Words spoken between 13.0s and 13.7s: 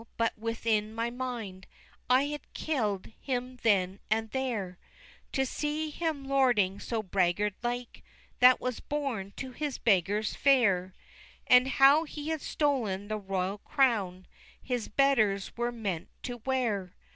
the royal